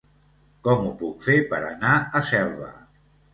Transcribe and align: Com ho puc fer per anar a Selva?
Com 0.67 0.87
ho 0.87 0.93
puc 1.01 1.21
fer 1.25 1.35
per 1.51 1.59
anar 1.67 1.93
a 2.21 2.23
Selva? 2.31 2.73